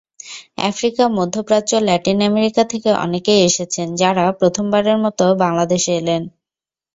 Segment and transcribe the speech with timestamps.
[0.69, 6.21] Africa, মধ্যপ্রাচ্য, Latin America থেকে অনেকেই এসেছেন, যাঁরা প্রথমবারের মতো বাংলাদেশে এলেন।